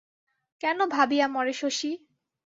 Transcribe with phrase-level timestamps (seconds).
[0.63, 1.91] কেন ভাবিয়া মরে শশী?